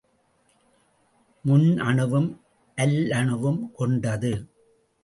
[1.45, 2.29] முன்னணுவும்
[2.77, 4.33] அல்லணுவும் கொண்டது.